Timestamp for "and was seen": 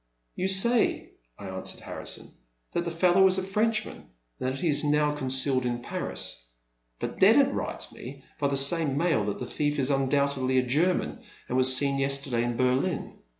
11.47-11.99